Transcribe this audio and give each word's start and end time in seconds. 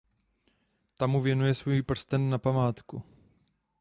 Ta 0.97 1.07
mu 1.07 1.21
věnuje 1.21 1.53
svůj 1.53 1.81
prsten 1.81 2.29
na 2.29 2.37
památku. 2.37 3.03